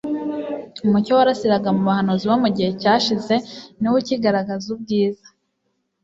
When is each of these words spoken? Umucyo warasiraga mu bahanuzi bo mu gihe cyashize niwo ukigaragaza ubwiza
Umucyo 0.85 1.11
warasiraga 1.17 1.69
mu 1.75 1.81
bahanuzi 1.89 2.25
bo 2.29 2.37
mu 2.43 2.49
gihe 2.55 2.69
cyashize 2.81 3.35
niwo 3.79 3.95
ukigaragaza 4.01 4.65
ubwiza 4.75 5.27